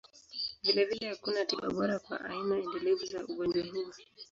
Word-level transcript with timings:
Vilevile, 0.63 1.07
hakuna 1.09 1.45
tiba 1.45 1.67
bora 1.69 1.99
kwa 1.99 2.21
aina 2.25 2.57
endelevu 2.59 3.05
za 3.05 3.25
ugonjwa 3.25 3.63
huu. 3.65 3.91